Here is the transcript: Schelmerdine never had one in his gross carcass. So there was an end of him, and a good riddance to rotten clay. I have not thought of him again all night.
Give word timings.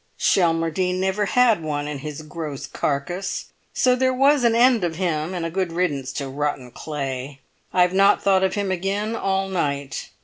Schelmerdine 0.17 0.99
never 0.99 1.27
had 1.27 1.61
one 1.61 1.87
in 1.87 1.99
his 1.99 2.23
gross 2.23 2.65
carcass. 2.65 3.53
So 3.71 3.95
there 3.95 4.11
was 4.15 4.43
an 4.43 4.55
end 4.55 4.83
of 4.83 4.95
him, 4.95 5.35
and 5.35 5.45
a 5.45 5.51
good 5.51 5.71
riddance 5.71 6.11
to 6.13 6.27
rotten 6.27 6.71
clay. 6.71 7.39
I 7.71 7.83
have 7.83 7.93
not 7.93 8.19
thought 8.19 8.43
of 8.43 8.55
him 8.55 8.71
again 8.71 9.15
all 9.15 9.47
night. 9.47 10.09